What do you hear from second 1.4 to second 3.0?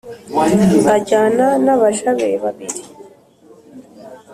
n’abaja be babiri.